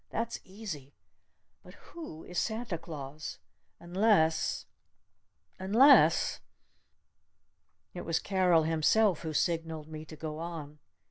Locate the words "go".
10.15-10.39